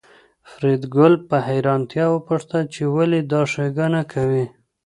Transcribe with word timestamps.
فریدګل 0.51 1.13
په 1.27 1.37
حیرانتیا 1.47 2.05
وپوښتل 2.11 2.63
چې 2.73 2.81
ولې 2.95 3.19
دا 3.31 3.41
ښېګڼه 3.51 4.01
کوې 4.13 4.45